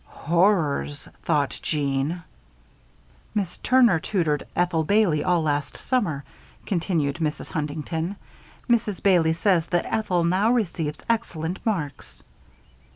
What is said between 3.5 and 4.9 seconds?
Turner tutored Ethel